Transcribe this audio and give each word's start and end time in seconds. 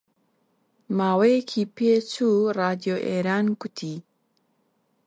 ماوەیەکی 0.97 1.63
پێچوو 1.75 2.51
ڕادیۆ 2.57 2.95
ئێران 3.07 3.45
گوتی: 3.59 3.95